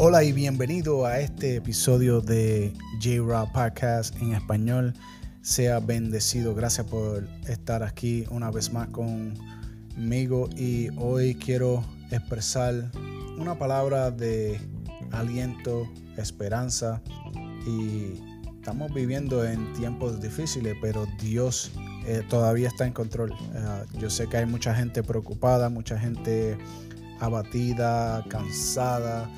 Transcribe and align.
Hola 0.00 0.22
y 0.22 0.30
bienvenido 0.32 1.06
a 1.06 1.18
este 1.18 1.56
episodio 1.56 2.20
de 2.20 2.72
J-Raw 3.02 3.52
Podcast 3.52 4.14
en 4.22 4.32
español. 4.32 4.94
Sea 5.42 5.80
bendecido. 5.80 6.54
Gracias 6.54 6.86
por 6.86 7.26
estar 7.48 7.82
aquí 7.82 8.24
una 8.30 8.52
vez 8.52 8.72
más 8.72 8.86
conmigo 8.90 10.48
y 10.56 10.90
hoy 10.98 11.34
quiero 11.34 11.82
expresar 12.12 12.92
una 13.38 13.58
palabra 13.58 14.12
de 14.12 14.60
aliento, 15.10 15.90
esperanza 16.16 17.02
y 17.66 18.22
estamos 18.54 18.94
viviendo 18.94 19.44
en 19.44 19.72
tiempos 19.72 20.20
difíciles, 20.20 20.76
pero 20.80 21.08
Dios 21.20 21.72
eh, 22.06 22.22
todavía 22.30 22.68
está 22.68 22.86
en 22.86 22.92
control. 22.92 23.32
Eh, 23.32 23.84
yo 23.98 24.10
sé 24.10 24.28
que 24.28 24.36
hay 24.36 24.46
mucha 24.46 24.72
gente 24.76 25.02
preocupada, 25.02 25.68
mucha 25.68 25.98
gente 25.98 26.56
abatida, 27.18 28.24
cansada 28.28 29.28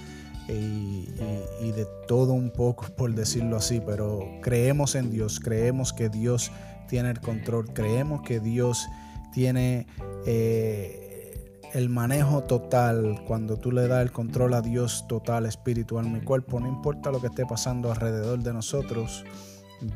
y, 0.52 1.72
de 1.72 1.86
todo 2.06 2.32
un 2.32 2.50
poco, 2.50 2.86
por 2.96 3.14
decirlo 3.14 3.56
así, 3.56 3.80
pero 3.84 4.20
creemos 4.42 4.94
en 4.94 5.10
Dios, 5.10 5.40
creemos 5.40 5.92
que 5.92 6.08
Dios 6.08 6.50
tiene 6.88 7.10
el 7.10 7.20
control, 7.20 7.72
creemos 7.72 8.22
que 8.22 8.40
Dios 8.40 8.88
tiene 9.32 9.86
eh, 10.26 11.60
el 11.72 11.88
manejo 11.88 12.42
total, 12.42 13.22
cuando 13.26 13.56
tú 13.56 13.70
le 13.70 13.86
das 13.86 14.02
el 14.02 14.10
control 14.10 14.54
a 14.54 14.60
Dios 14.60 15.06
total, 15.08 15.46
espiritual, 15.46 16.08
mi 16.08 16.20
cuerpo, 16.20 16.58
no 16.58 16.66
importa 16.66 17.10
lo 17.10 17.20
que 17.20 17.28
esté 17.28 17.46
pasando 17.46 17.90
alrededor 17.92 18.40
de 18.40 18.52
nosotros, 18.52 19.24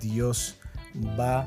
Dios 0.01 0.57
va 1.19 1.47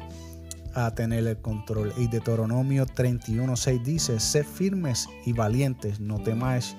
a 0.73 0.93
tener 0.93 1.25
el 1.25 1.37
control. 1.37 1.93
Y 1.97 2.07
Deuteronomio 2.07 2.85
31.6 2.85 3.83
dice, 3.83 4.19
sed 4.19 4.45
firmes 4.45 5.07
y 5.25 5.33
valientes, 5.33 5.99
no 5.99 6.19
temáis 6.19 6.75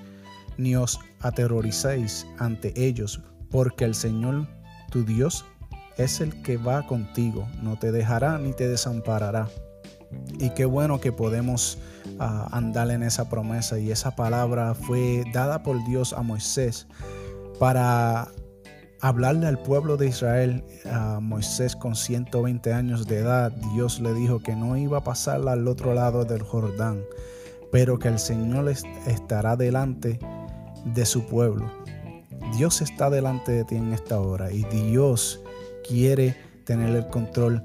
ni 0.57 0.75
os 0.75 0.99
aterroricéis 1.21 2.25
ante 2.37 2.73
ellos, 2.75 3.21
porque 3.49 3.85
el 3.85 3.95
Señor 3.95 4.47
tu 4.89 5.03
Dios 5.03 5.45
es 5.97 6.21
el 6.21 6.41
que 6.41 6.57
va 6.57 6.87
contigo, 6.87 7.47
no 7.61 7.77
te 7.77 7.91
dejará 7.91 8.37
ni 8.37 8.53
te 8.53 8.67
desamparará. 8.67 9.49
Y 10.39 10.49
qué 10.51 10.65
bueno 10.65 10.99
que 10.99 11.11
podemos 11.11 11.77
ah, 12.19 12.47
andar 12.51 12.89
en 12.89 13.03
esa 13.03 13.29
promesa 13.29 13.77
y 13.77 13.91
esa 13.91 14.15
palabra 14.15 14.73
fue 14.73 15.23
dada 15.33 15.61
por 15.61 15.83
Dios 15.85 16.13
a 16.13 16.23
Moisés 16.23 16.87
para 17.59 18.29
hablarle 19.01 19.47
al 19.47 19.59
pueblo 19.59 19.97
de 19.97 20.07
Israel. 20.07 20.63
A 20.91 21.19
Moisés 21.19 21.75
con 21.75 21.95
120 21.95 22.73
años 22.73 23.05
de 23.07 23.19
edad, 23.19 23.51
Dios 23.73 23.99
le 23.99 24.13
dijo 24.13 24.39
que 24.39 24.55
no 24.55 24.77
iba 24.77 24.99
a 24.99 25.03
pasar 25.03 25.47
al 25.47 25.67
otro 25.67 25.93
lado 25.93 26.25
del 26.25 26.41
Jordán, 26.41 27.03
pero 27.71 27.99
que 27.99 28.07
el 28.07 28.19
Señor 28.19 28.67
estará 29.05 29.55
delante 29.55 30.19
de 30.85 31.05
su 31.05 31.25
pueblo. 31.25 31.71
Dios 32.57 32.81
está 32.81 33.09
delante 33.09 33.51
de 33.51 33.63
ti 33.63 33.75
en 33.75 33.93
esta 33.93 34.19
hora 34.19 34.51
y 34.51 34.63
Dios 34.65 35.41
quiere 35.87 36.35
tener 36.65 36.95
el 36.95 37.07
control 37.07 37.63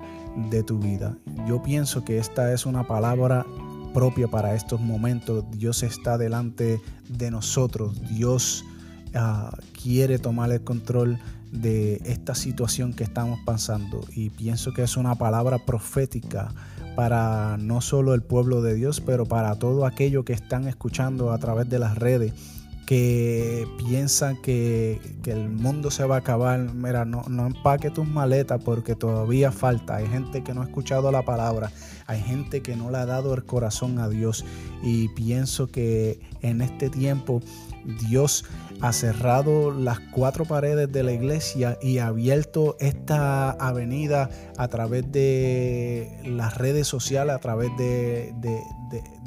de 0.50 0.62
tu 0.62 0.78
vida. 0.78 1.16
Yo 1.46 1.62
pienso 1.62 2.04
que 2.04 2.18
esta 2.18 2.52
es 2.52 2.66
una 2.66 2.86
palabra 2.86 3.46
propia 3.92 4.28
para 4.28 4.54
estos 4.54 4.80
momentos. 4.80 5.44
Dios 5.52 5.82
está 5.82 6.18
delante 6.18 6.80
de 7.08 7.30
nosotros. 7.30 8.00
Dios 8.10 8.64
ah, 9.14 9.56
quiere 9.80 10.18
tomar 10.18 10.50
el 10.50 10.62
control 10.62 11.18
de 11.52 12.00
esta 12.04 12.34
situación 12.34 12.92
que 12.92 13.04
estamos 13.04 13.38
pasando 13.46 14.00
y 14.12 14.30
pienso 14.30 14.72
que 14.72 14.82
es 14.82 14.96
una 14.96 15.14
palabra 15.14 15.64
profética 15.64 16.52
para 16.96 17.56
no 17.58 17.80
solo 17.80 18.14
el 18.14 18.22
pueblo 18.22 18.60
de 18.60 18.74
Dios, 18.74 19.00
pero 19.00 19.24
para 19.24 19.54
todo 19.56 19.86
aquello 19.86 20.24
que 20.24 20.32
están 20.32 20.66
escuchando 20.66 21.32
a 21.32 21.38
través 21.38 21.68
de 21.68 21.78
las 21.78 21.96
redes 21.96 22.32
que 22.86 23.66
piensan 23.78 24.40
que, 24.42 25.00
el 25.26 25.48
mundo 25.48 25.90
se 25.90 26.04
va 26.04 26.16
a 26.16 26.18
acabar. 26.18 26.58
Mira, 26.58 27.04
no, 27.04 27.24
no 27.28 27.46
empaque 27.46 27.90
tus 27.90 28.06
maletas 28.06 28.62
porque 28.62 28.94
todavía 28.94 29.50
falta. 29.50 29.96
Hay 29.96 30.06
gente 30.06 30.42
que 30.42 30.54
no 30.54 30.62
ha 30.62 30.64
escuchado 30.64 31.10
la 31.10 31.22
palabra. 31.22 31.70
Hay 32.06 32.20
gente 32.20 32.60
que 32.60 32.76
no 32.76 32.90
le 32.90 32.98
ha 32.98 33.06
dado 33.06 33.34
el 33.34 33.44
corazón 33.44 33.98
a 33.98 34.08
Dios. 34.08 34.44
Y 34.82 35.08
pienso 35.08 35.68
que 35.68 36.20
en 36.42 36.60
este 36.60 36.90
tiempo 36.90 37.40
Dios 37.84 38.44
ha 38.80 38.92
cerrado 38.92 39.70
las 39.70 40.00
cuatro 40.00 40.44
paredes 40.44 40.90
de 40.90 41.02
la 41.02 41.12
iglesia 41.12 41.78
y 41.80 41.98
ha 41.98 42.08
abierto 42.08 42.76
esta 42.80 43.50
avenida 43.50 44.30
a 44.56 44.68
través 44.68 45.10
de 45.10 46.20
las 46.24 46.56
redes 46.58 46.86
sociales, 46.86 47.34
a 47.34 47.38
través 47.38 47.70
de, 47.76 48.34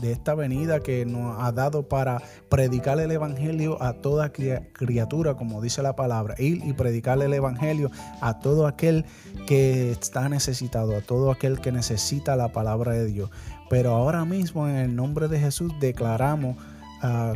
esta 0.03 0.33
avenida 0.33 0.79
que 0.79 1.05
nos 1.05 1.43
ha 1.43 1.51
dado 1.51 1.87
para 1.87 2.21
predicar 2.49 2.99
el 2.99 3.11
Evangelio 3.11 3.81
a 3.81 3.93
toda 3.93 4.31
criatura, 4.31 5.35
como 5.35 5.61
dice 5.61 5.81
la 5.81 5.95
palabra, 5.95 6.35
ir 6.37 6.61
y 6.65 6.73
predicar 6.73 7.21
el 7.21 7.33
Evangelio 7.33 7.91
a 8.21 8.39
todo 8.39 8.67
aquel 8.67 9.05
que 9.47 9.91
está 9.91 10.29
necesitado, 10.29 10.95
a 10.95 11.01
todo 11.01 11.31
aquel 11.31 11.59
que 11.59 11.71
necesita 11.71 12.35
la 12.35 12.51
palabra 12.51 12.93
de 12.93 13.05
Dios. 13.05 13.31
Pero 13.69 13.91
ahora 13.95 14.23
mismo 14.23 14.67
en 14.67 14.75
el 14.75 14.95
nombre 14.95 15.27
de 15.27 15.39
Jesús 15.39 15.73
declaramos 15.79 16.55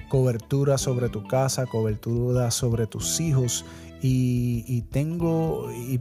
cobertura 0.10 0.78
sobre 0.78 1.10
tu 1.10 1.28
casa, 1.28 1.66
cobertura 1.66 2.52
sobre 2.52 2.88
tus 2.88 3.20
hijos. 3.20 3.66
Y, 4.02 4.82
tengo, 4.92 5.70
y, 5.72 6.00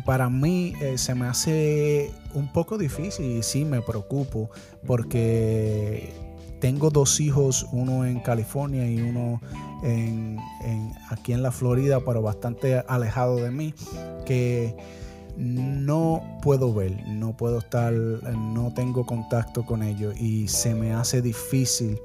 para 0.00 0.28
mí 0.28 0.74
eh, 0.80 0.98
se 0.98 1.14
me 1.14 1.26
hace 1.26 2.12
un 2.34 2.52
poco 2.52 2.76
difícil 2.76 3.38
y 3.38 3.42
sí 3.42 3.64
me 3.64 3.80
preocupo 3.80 4.50
porque 4.86 6.12
tengo 6.60 6.90
dos 6.90 7.20
hijos, 7.20 7.66
uno 7.72 8.04
en 8.04 8.20
California 8.20 8.88
y 8.88 9.00
uno 9.00 9.40
aquí 11.10 11.32
en 11.32 11.42
la 11.42 11.50
Florida, 11.50 12.00
pero 12.04 12.22
bastante 12.22 12.84
alejado 12.86 13.36
de 13.36 13.50
mí, 13.50 13.74
que 14.24 14.76
no 15.36 16.38
puedo 16.42 16.72
ver, 16.72 17.06
no 17.08 17.36
puedo 17.36 17.58
estar, 17.58 17.92
no 17.92 18.72
tengo 18.74 19.04
contacto 19.06 19.64
con 19.64 19.82
ellos 19.82 20.14
y 20.20 20.48
se 20.48 20.74
me 20.74 20.92
hace 20.92 21.22
difícil 21.22 21.98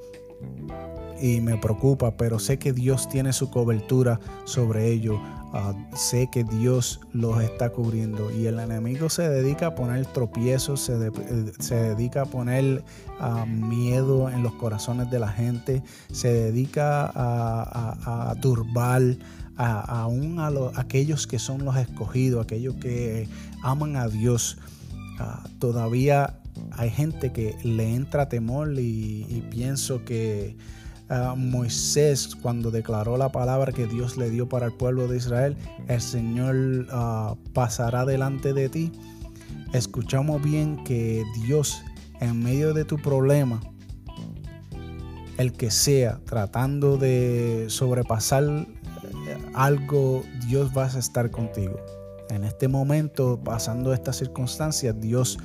y 1.20 1.40
me 1.40 1.56
preocupa, 1.56 2.16
pero 2.16 2.38
sé 2.38 2.58
que 2.58 2.72
Dios 2.72 3.08
tiene 3.08 3.32
su 3.32 3.50
cobertura 3.50 4.20
sobre 4.44 4.88
ellos. 4.88 5.18
Ah, 5.54 5.72
sé 5.94 6.28
que 6.30 6.44
Dios 6.44 7.00
los 7.12 7.42
está 7.42 7.70
cubriendo 7.70 8.30
y 8.30 8.46
el 8.46 8.58
enemigo 8.58 9.08
se 9.08 9.26
dedica 9.30 9.68
a 9.68 9.74
poner 9.74 10.04
tropiezos, 10.04 10.80
se, 10.80 10.98
dedica 10.98 12.22
a 12.22 12.24
poner 12.26 12.84
ah, 13.18 13.46
miedo 13.46 14.28
en 14.28 14.42
los 14.42 14.52
corazones 14.54 15.10
de 15.10 15.18
la 15.18 15.28
gente, 15.28 15.82
se 16.12 16.30
dedica 16.30 17.10
a, 17.14 18.34
turbar 18.42 19.02
a, 19.56 20.02
aún 20.02 20.38
a, 20.38 20.50
aquellos 20.78 21.26
que 21.26 21.38
son 21.38 21.64
los 21.64 21.76
escogidos, 21.76 22.44
aquellos 22.44 22.74
que 22.74 23.26
aman 23.62 23.96
a 23.96 24.08
Dios. 24.08 24.58
Ah, 25.18 25.48
todavía 25.58 26.38
hay 26.72 26.90
gente 26.90 27.32
que 27.32 27.56
le 27.62 27.94
entra 27.94 28.28
temor 28.28 28.72
y, 28.78 29.44
pienso 29.50 30.04
que 30.04 30.56
ah, 31.08 31.34
Moisés 31.36 32.34
cuando 32.36 32.70
declaró 32.70 33.16
la 33.16 33.30
palabra 33.30 33.72
que 33.72 33.86
Dios 33.86 34.16
le 34.16 34.30
dio 34.30 34.48
para 34.48 34.66
el 34.66 34.72
pueblo 34.72 35.08
de 35.08 35.16
Israel, 35.16 35.56
el 35.88 36.00
Señor 36.00 36.86
ah, 36.90 37.34
pasará 37.52 38.04
delante 38.04 38.52
de 38.52 38.68
ti. 38.68 38.92
Escuchamos 39.72 40.42
bien 40.42 40.82
que 40.84 41.24
Dios 41.44 41.82
en 42.20 42.42
medio 42.42 42.74
de 42.74 42.84
tu 42.84 42.96
problema, 42.96 43.60
el 45.36 45.52
que 45.52 45.70
sea, 45.70 46.20
tratando 46.24 46.96
de 46.96 47.66
sobrepasar 47.68 48.66
algo, 49.54 50.24
Dios 50.46 50.70
va 50.76 50.86
a 50.86 50.98
estar 50.98 51.30
contigo. 51.30 51.76
En 52.30 52.44
este 52.44 52.68
momento, 52.68 53.40
pasando 53.42 53.92
estas 53.92 54.16
circunstancias, 54.16 54.94
Dios 55.00 55.38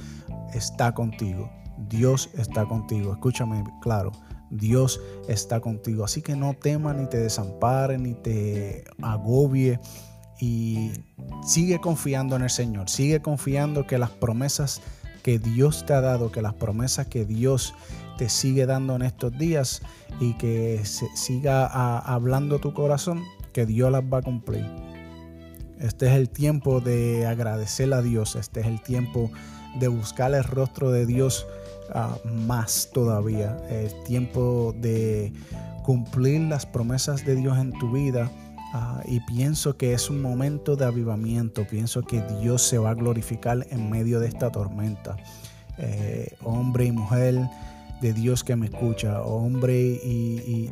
está 0.56 0.94
contigo. 0.94 1.50
Dios 1.90 2.30
está 2.38 2.66
contigo. 2.66 3.14
Escúchame 3.14 3.64
claro. 3.82 4.12
Dios 4.50 5.02
está 5.28 5.60
contigo. 5.60 6.06
Así 6.06 6.22
que 6.22 6.36
no 6.36 6.54
temas 6.54 6.96
ni 6.96 7.08
te 7.08 7.18
desampare 7.18 7.98
ni 7.98 8.14
te 8.14 8.86
agobie 9.02 9.80
y 10.40 10.92
sigue 11.44 11.80
confiando 11.80 12.36
en 12.36 12.44
el 12.44 12.50
Señor. 12.50 12.90
Sigue 12.90 13.22
confiando 13.22 13.88
que 13.88 13.98
las 13.98 14.12
promesas 14.12 14.82
que 15.24 15.40
Dios 15.40 15.86
te 15.86 15.94
ha 15.94 16.02
dado, 16.02 16.32
que 16.32 16.42
las 16.42 16.54
promesas 16.54 17.08
que 17.08 17.26
Dios 17.26 17.74
te 18.18 18.30
sigue 18.30 18.66
dando 18.66 18.96
en 18.96 19.04
estos 19.04 19.36
días 19.38 19.82
y 20.20 20.34
que 20.34 20.82
siga 21.16 21.66
hablando 21.98 22.60
tu 22.60 22.74
corazón, 22.74 23.24
que 23.54 23.66
Dios 23.66 23.92
las 23.92 24.04
va 24.04 24.20
a 24.20 24.22
cumplir. 24.22 24.66
Este 25.84 26.08
es 26.08 26.14
el 26.14 26.30
tiempo 26.30 26.80
de 26.80 27.28
agradecer 27.28 27.94
a 27.94 28.02
Dios. 28.02 28.38
Este 28.38 28.62
es 28.62 28.68
el 28.68 28.82
tiempo 28.82 29.30
de 29.76 29.90
buscar 29.90 30.34
el 30.34 30.46
rostro 30.46 30.92
de 30.92 31.06
Dios 31.06 31.46
ah, 31.94 32.18
más 32.24 32.90
todavía. 32.94 33.58
Es 33.70 34.02
tiempo 34.06 34.74
de 34.80 35.34
cumplir 35.84 36.40
las 36.40 36.66
promesas 36.66 37.26
de 37.26 37.36
Dios 37.36 37.58
en 37.58 37.74
tu 37.74 37.92
vida. 37.92 38.32
Ah, 38.74 39.04
y 39.06 39.20
pienso 39.20 39.76
que 39.76 39.92
es 39.94 40.10
un 40.10 40.22
momento 40.22 40.78
de 40.78 40.86
avivamiento. 40.86 41.68
Pienso 41.68 42.02
que 42.02 42.22
Dios 42.40 42.62
se 42.62 42.78
va 42.78 42.92
a 42.92 42.96
glorificar 42.96 43.68
en 43.70 43.90
medio 43.90 44.22
de 44.22 44.30
esta 44.30 44.54
tormenta. 44.54 45.18
Eh, 45.80 46.34
hombre 46.44 46.86
y 46.86 46.94
mujer, 46.94 47.42
de 48.04 48.12
Dios 48.12 48.44
que 48.44 48.58
me 48.58 48.66
escucha, 48.66 49.22
hombre 49.22 49.74
y, 49.82 50.70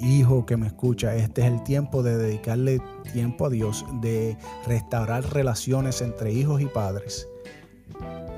hijo 0.00 0.46
que 0.46 0.56
me 0.56 0.68
escucha, 0.68 1.16
este 1.16 1.40
es 1.40 1.48
el 1.48 1.60
tiempo 1.64 2.04
de 2.04 2.16
dedicarle 2.16 2.80
tiempo 3.12 3.46
a 3.46 3.50
Dios, 3.50 3.84
de 4.00 4.38
restaurar 4.64 5.24
relaciones 5.34 6.00
entre 6.00 6.32
hijos 6.32 6.60
y 6.60 6.66
padres, 6.66 7.26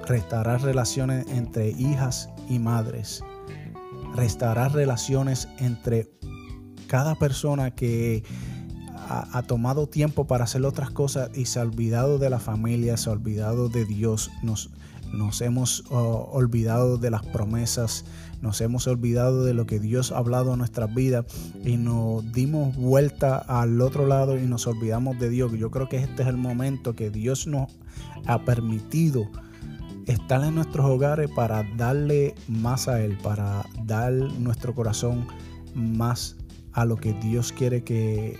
restaurar 0.07 0.63
relaciones 0.63 1.27
entre 1.29 1.69
hijas 1.69 2.31
y 2.49 2.59
madres, 2.59 3.23
restaurar 4.17 4.73
relaciones 4.73 5.47
entre 5.59 6.11
cada 6.87 7.15
persona 7.15 7.73
que 7.73 8.25
ha, 8.97 9.43
tomado 9.43 9.87
tiempo 9.87 10.27
para 10.27 10.45
hacer 10.45 10.65
otras 10.65 10.91
cosas 10.91 11.29
y 11.35 11.45
se 11.45 11.59
ha 11.59 11.63
olvidado 11.63 12.19
de 12.19 12.31
la 12.31 12.39
familia, 12.39 12.97
se 12.97 13.11
ha 13.11 13.13
olvidado 13.13 13.69
de 13.69 13.85
Dios, 13.85 14.31
nos, 14.43 14.71
nos 15.13 15.41
hemos 15.41 15.85
olvidado 15.91 16.99
de 16.99 17.11
las 17.11 17.25
promesas, 17.27 18.05
nos 18.41 18.61
hemos 18.61 18.87
olvidado 18.87 19.45
de 19.45 19.55
lo 19.55 19.67
que 19.67 19.79
Dios 19.79 20.11
ha 20.11 20.19
hablado 20.19 20.53
en 20.53 20.59
nuestras 20.59 20.93
vidas 20.95 21.27
y 21.65 21.77
nos 21.77 22.33
dimos 22.33 22.75
vuelta 22.77 23.37
al 23.37 23.81
otro 23.81 24.07
lado 24.07 24.39
y 24.39 24.47
nos 24.47 24.67
olvidamos 24.67 25.19
de 25.19 25.29
Dios. 25.29 25.53
Yo 25.53 25.71
creo 25.71 25.89
que 25.89 25.99
este 25.99 26.23
es 26.23 26.29
el 26.29 26.37
momento 26.37 26.95
que 26.95 27.11
Dios 27.11 27.47
nos 27.47 27.71
ha 28.27 28.45
permitido 28.45 29.29
estar 30.07 30.43
en 30.43 30.57
nuestros 30.57 30.87
hogares 30.87 31.31
para 31.31 31.63
darle 31.77 32.35
más 32.49 32.89
a 32.89 33.01
Él, 33.01 33.17
para 33.23 33.65
dar 33.85 34.13
nuestro 34.13 34.75
corazón 34.75 35.27
más 35.75 36.37
a 36.73 36.85
lo 36.85 36.97
que 36.97 37.13
Dios 37.15 37.53
quiere 37.53 37.85
que 37.85 38.39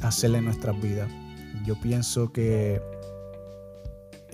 hacerle 0.00 0.38
en 0.38 0.46
nuestras 0.46 0.80
vidas. 0.80 1.10
Yo 1.66 1.78
pienso 1.80 2.32
que 2.32 2.80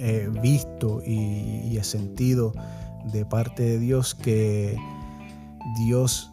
he 0.01 0.29
visto 0.29 1.03
y, 1.05 1.77
he 1.77 1.85
sentido 1.85 2.53
de 3.13 3.25
parte 3.25 3.63
de 3.63 3.79
Dios 3.79 4.15
que 4.15 4.77
Dios 5.79 6.33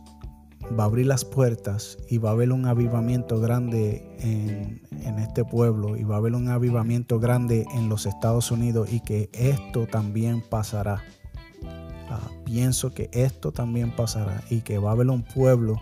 va 0.77 0.83
a 0.83 0.85
abrir 0.87 1.05
las 1.05 1.23
puertas 1.23 1.97
y 2.09 2.17
va 2.17 2.29
a 2.29 2.33
haber 2.33 2.51
un 2.51 2.65
avivamiento 2.65 3.39
grande 3.39 4.15
en, 4.19 4.87
este 5.19 5.45
pueblo 5.45 5.97
y 5.97 6.03
va 6.03 6.15
a 6.15 6.17
haber 6.17 6.35
un 6.35 6.49
avivamiento 6.49 7.19
grande 7.19 7.65
en 7.73 7.89
los 7.89 8.05
Estados 8.05 8.51
Unidos 8.51 8.91
y 8.91 8.99
que 8.99 9.29
esto 9.33 9.87
también 9.87 10.41
pasará. 10.41 11.01
Ah, 12.09 12.29
pienso 12.45 12.91
que 12.91 13.09
esto 13.13 13.51
también 13.51 13.95
pasará 13.95 14.43
y 14.49 14.61
que 14.61 14.77
va 14.77 14.89
a 14.89 14.93
haber 14.93 15.09
un 15.09 15.23
pueblo 15.23 15.79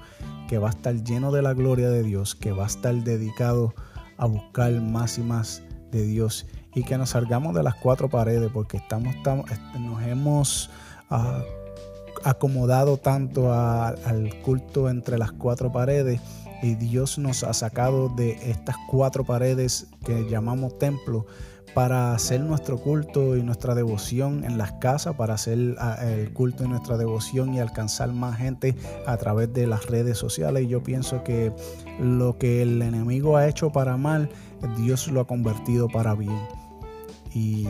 que 0.47 0.57
va 0.57 0.67
a 0.67 0.71
estar 0.71 0.95
lleno 1.03 1.31
de 1.31 1.41
la 1.41 1.53
gloria 1.53 1.89
de 1.89 2.03
Dios, 2.03 2.35
que 2.35 2.51
va 2.51 2.63
a 2.63 2.67
estar 2.67 2.95
dedicado 3.03 3.73
a 4.17 4.25
buscar 4.25 4.71
más 4.81 5.17
y 5.17 5.21
más 5.21 5.63
de 5.91 6.05
Dios 6.05 6.45
y 6.75 6.83
que 6.83 6.97
nos 6.97 7.11
salgamos 7.11 7.55
de 7.55 7.63
las 7.63 7.75
cuatro 7.75 8.09
paredes 8.09 8.51
porque 8.53 8.77
estamos, 8.77 9.15
nos 9.79 10.03
hemos 10.03 10.69
ah, 11.09 11.41
acomodado 12.23 12.97
tanto 12.97 13.53
al 13.53 14.33
culto 14.43 14.89
entre 14.89 15.17
las 15.17 15.31
cuatro 15.31 15.71
paredes 15.71 16.19
y 16.61 16.75
Dios 16.75 17.17
nos 17.17 17.43
ha 17.43 17.53
sacado 17.53 18.09
de 18.09 18.31
estas 18.49 18.75
cuatro 18.87 19.23
paredes 19.23 19.87
que 20.03 20.27
llamamos 20.29 20.77
templo 20.77 21.25
para 21.75 22.13
hacer 22.13 22.39
nuestro 22.39 22.77
culto 22.77 23.35
y 23.35 23.43
nuestra 23.43 23.75
devoción 23.75 24.45
en 24.45 24.57
las 24.57 24.71
casas, 24.73 25.15
para 25.15 25.33
hacer 25.33 25.75
ah, 25.77 25.97
el 26.01 26.31
culto 26.31 26.63
y 26.63 26.69
nuestra 26.69 26.97
devoción 26.97 27.53
y 27.53 27.59
alcanzar 27.59 28.13
más 28.13 28.37
gente 28.37 28.75
a 29.05 29.17
través 29.17 29.51
de 29.51 29.67
las 29.67 29.85
redes 29.87 30.17
sociales. 30.17 30.63
Y 30.63 30.67
yo 30.67 30.81
pienso 30.81 31.23
que 31.23 31.51
lo 31.99 32.37
que 32.37 32.61
el 32.61 32.81
enemigo 32.81 33.35
ha 33.35 33.47
hecho 33.47 33.73
para 33.73 33.97
mal, 33.97 34.29
Dios 34.77 35.09
lo 35.09 35.19
ha 35.19 35.27
convertido 35.27 35.89
para 35.89 36.15
bien. 36.15 36.39
Y, 37.35 37.67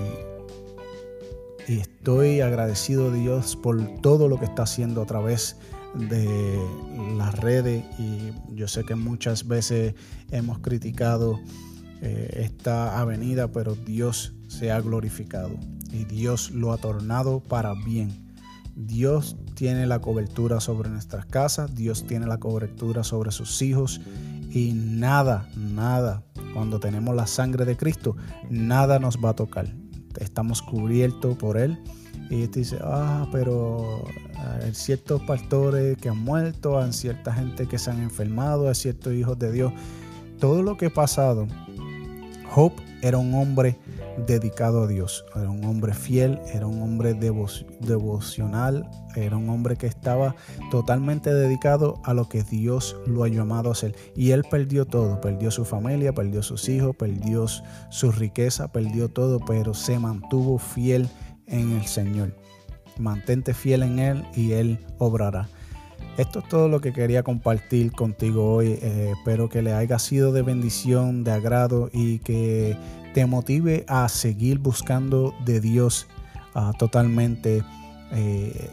estoy 1.68 2.42
agradecido 2.42 3.10
de 3.10 3.20
Dios 3.22 3.56
por 3.56 3.84
todo 4.02 4.28
lo 4.28 4.40
que 4.40 4.46
está 4.46 4.64
haciendo 4.64 5.02
a 5.02 5.08
través 5.08 5.58
de 5.96 6.60
las 7.18 7.34
redes 7.40 7.84
y 7.98 8.32
yo 8.54 8.68
sé 8.68 8.84
que 8.84 8.94
muchas 8.94 9.48
veces 9.48 9.96
hemos 10.30 10.60
criticado 10.60 11.40
eh, 12.04 12.44
esta 12.44 13.00
avenida, 13.00 13.52
pero 13.52 13.74
Dios 13.74 14.36
se 14.48 14.72
ha 14.72 14.80
glorificado 14.80 15.56
y 15.92 16.06
Dios 16.06 16.52
lo 16.52 16.72
ha 16.72 16.78
tornado 16.78 17.40
para 17.40 17.74
bien. 17.74 18.12
Dios 18.76 19.36
tiene 19.56 19.88
la 19.88 20.00
cobertura 20.00 20.60
sobre 20.60 20.90
nuestras 20.90 21.26
casas, 21.26 21.74
Dios 21.74 22.06
tiene 22.06 22.28
la 22.28 22.38
cobertura 22.38 23.04
sobre 23.04 23.32
sus 23.32 23.62
hijos 23.64 24.02
y 24.56 24.72
nada, 24.72 25.50
nada, 25.58 26.24
cuando 26.54 26.80
tenemos 26.80 27.14
la 27.14 27.28
sangre 27.28 27.66
de 27.66 27.76
Cristo, 27.76 28.16
nada 28.50 29.00
nos 29.00 29.18
va 29.18 29.32
a 29.32 29.36
tocar. 29.36 29.68
Estamos 30.18 30.62
cubiertos 30.62 31.36
por 31.36 31.58
Él. 31.58 31.78
Y 32.30 32.48
te 32.48 32.60
dice, 32.62 32.78
ah, 32.82 33.28
pero 33.34 34.06
hay 34.38 34.74
ciertos 34.74 35.22
pastores 35.24 35.98
que 35.98 36.08
han 36.08 36.20
muerto, 36.20 36.80
hay 36.80 36.94
cierta 36.94 37.34
gente 37.34 37.68
que 37.68 37.78
se 37.78 37.92
han 37.92 38.02
enfermado, 38.02 38.70
hay 38.70 38.76
ciertos 38.76 39.12
hijos 39.12 39.38
de 39.38 39.52
Dios. 39.52 39.74
Todo 40.40 40.64
lo 40.64 40.78
que 40.78 40.86
ha 40.86 40.94
pasado 40.94 41.48
Hope 42.56 42.82
era 43.02 43.18
un 43.18 43.34
hombre 43.34 43.78
dedicado 44.28 44.84
a 44.84 44.88
Dios, 44.88 45.26
era 45.36 45.50
un 45.50 45.64
hombre 45.66 45.94
fiel, 45.94 46.40
era 46.54 46.68
un 46.68 46.82
hombre 46.82 47.14
devocional, 47.14 48.90
era 49.16 49.38
un 49.38 49.50
hombre 49.50 49.76
que 49.76 49.88
estaba 49.88 50.36
totalmente 50.72 51.34
dedicado 51.34 52.02
a 52.04 52.14
lo 52.14 52.28
que 52.30 52.44
Dios 52.44 52.96
lo 53.06 53.24
ha 53.24 53.28
llamado 53.28 53.70
a 53.70 53.72
hacer. 53.74 53.96
Y 54.16 54.32
él 54.32 54.44
perdió 54.50 54.86
todo, 54.86 55.22
perdió 55.22 55.52
su 55.52 55.66
familia, 55.66 56.14
perdió 56.14 56.44
sus 56.44 56.70
hijos, 56.70 56.96
perdió 56.96 57.46
su 57.90 58.12
riqueza, 58.12 58.72
perdió 58.72 59.10
todo, 59.10 59.40
pero 59.40 59.74
se 59.74 60.00
mantuvo 60.00 60.58
fiel 60.58 61.10
en 61.48 61.74
el 61.74 61.86
Señor. 61.86 62.36
Mantente 62.98 63.54
fiel 63.54 63.84
en 63.84 64.00
Él 64.00 64.26
y 64.36 64.54
Él 64.54 64.80
obrará. 64.98 65.50
Esto 66.18 66.40
es 66.40 66.48
todo 66.48 66.70
lo 66.70 66.80
que 66.80 66.94
quería 66.94 67.24
compartir 67.24 67.92
contigo 67.92 68.54
hoy. 68.56 68.80
Eh, 68.82 69.14
espero 69.18 69.50
que 69.50 69.62
le 69.62 69.74
haya 69.74 70.00
sido 70.00 70.32
de 70.32 70.44
bendición, 70.44 71.26
de 71.26 71.32
agrado 71.32 71.90
y 71.92 72.20
que 72.20 72.78
te 73.16 73.26
motive 73.26 73.86
a 73.88 74.10
seguir 74.10 74.60
buscando 74.60 75.34
de 75.46 75.62
Dios 75.62 76.06
ah, 76.54 76.74
totalmente. 76.78 77.64
Eh, 78.12 78.70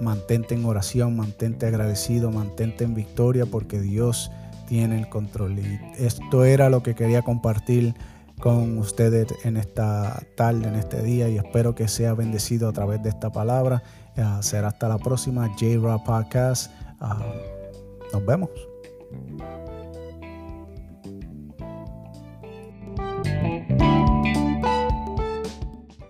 mantente 0.00 0.54
en 0.54 0.64
oración, 0.64 1.16
mantente 1.16 1.66
agradecido, 1.66 2.30
mantente 2.30 2.84
en 2.84 2.94
victoria 2.94 3.44
porque 3.44 3.78
Dios 3.78 4.30
tiene 4.66 4.98
el 4.98 5.10
control. 5.10 5.58
Y 5.58 5.80
esto 5.98 6.46
era 6.46 6.70
lo 6.70 6.82
que 6.82 6.94
quería 6.94 7.20
compartir 7.20 7.94
con 8.40 8.78
ustedes 8.78 9.26
en 9.44 9.58
esta 9.58 10.22
tarde, 10.34 10.68
en 10.68 10.74
este 10.74 11.02
día 11.02 11.28
y 11.28 11.36
espero 11.36 11.74
que 11.74 11.88
sea 11.88 12.14
bendecido 12.14 12.70
a 12.70 12.72
través 12.72 13.02
de 13.02 13.10
esta 13.10 13.30
palabra. 13.32 13.82
Uh, 14.16 14.42
será 14.42 14.68
hasta 14.68 14.88
la 14.88 14.96
próxima 14.96 15.46
J-Rock 15.48 16.06
Podcast. 16.06 16.72
Uh, 17.02 18.14
nos 18.14 18.24
vemos. 18.24 18.48